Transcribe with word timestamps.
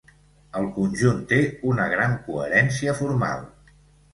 El 0.61 0.69
conjunt 0.77 1.19
té 1.33 1.39
una 1.73 1.87
gran 1.93 2.17
coherència 2.31 2.97
formal. 3.03 3.45